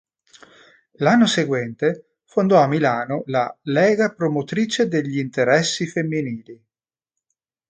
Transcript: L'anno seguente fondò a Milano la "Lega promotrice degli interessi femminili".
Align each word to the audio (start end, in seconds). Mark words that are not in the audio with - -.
L'anno 0.93 1.27
seguente 1.27 2.15
fondò 2.25 2.59
a 2.59 2.65
Milano 2.67 3.21
la 3.27 3.55
"Lega 3.65 4.11
promotrice 4.11 4.87
degli 4.87 5.19
interessi 5.19 5.85
femminili". 5.85 6.59